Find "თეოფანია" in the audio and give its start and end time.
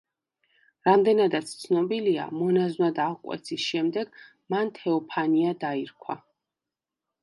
4.83-5.57